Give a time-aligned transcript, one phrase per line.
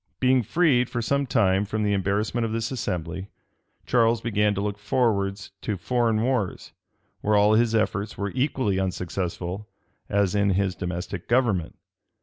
[0.19, 3.29] Being freed for some time from the embarrassment of this assembly,
[3.85, 6.71] Charles began to look towards foreign wars,
[7.19, 9.69] where all his efforts were equally unsuccessful
[10.09, 11.75] as in his domestic government.